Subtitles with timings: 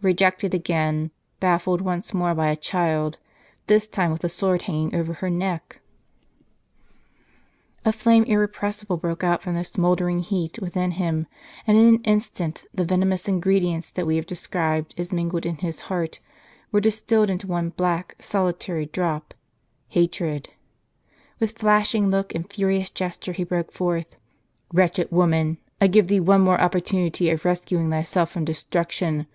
[0.00, 1.10] Eejected again,
[1.40, 3.18] baffled once more by a child,
[3.66, 5.80] this time Avith the sword hanging over her neck!
[7.84, 11.26] A flame irrepressible broke out from the smouldering heat within him;
[11.66, 15.80] and, in an instant, the venomous ingredients that we have described as mingled in his
[15.90, 16.20] heart,
[16.70, 19.34] were distilled into one black, solitary drop,—
[19.98, 20.48] hatred.
[21.40, 24.14] With flashing look, and furious gesture, he broke forth:"
[24.72, 29.26] Wretched woman, I give thee one more opportunity of rescuing thyself from destruction.